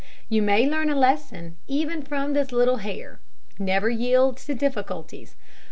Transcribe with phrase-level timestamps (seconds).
[0.29, 3.19] You may learn a lesson even from this little hare,
[3.59, 5.35] never to yield to difficulties.